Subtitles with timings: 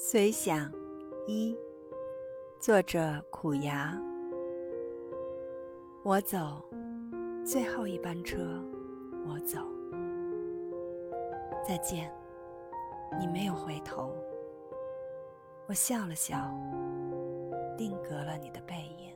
[0.00, 0.72] 随想
[1.26, 1.58] 一
[2.60, 4.00] 作者苦牙。
[6.04, 6.64] 我走
[7.44, 8.38] 最后一班车
[9.26, 9.58] 我走。
[11.66, 12.10] 再见
[13.18, 14.14] 你没有回头。
[15.66, 16.48] 我笑了笑
[17.76, 19.07] 定格了你的背影。